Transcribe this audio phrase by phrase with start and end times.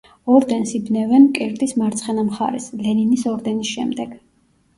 [0.35, 4.19] ორდენს იბნევენ მკერდის მარცხენა მხარეს, ლენინის ორდენის შემდეგ.